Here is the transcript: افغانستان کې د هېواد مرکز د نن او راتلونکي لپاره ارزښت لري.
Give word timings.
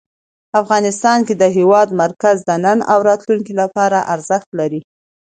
افغانستان 0.61 1.19
کې 1.27 1.33
د 1.41 1.43
هېواد 1.57 1.89
مرکز 2.03 2.37
د 2.43 2.51
نن 2.65 2.79
او 2.91 2.99
راتلونکي 3.09 3.53
لپاره 3.61 3.97
ارزښت 4.13 4.49
لري. 4.59 4.81